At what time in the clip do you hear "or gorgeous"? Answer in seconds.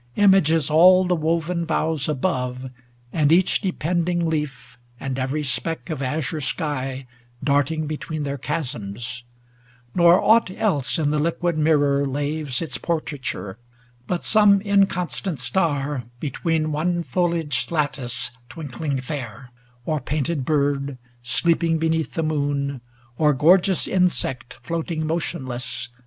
23.19-23.87